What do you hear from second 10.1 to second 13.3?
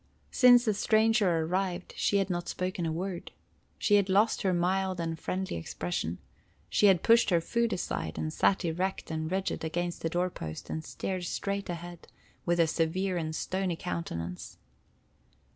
post, and stared straight ahead, with a severe